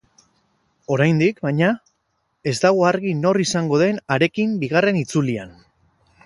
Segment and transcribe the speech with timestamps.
[0.93, 1.69] Oraindik, baina,
[2.53, 5.55] ez dago argi nor izango den harekin bigarren itzulian.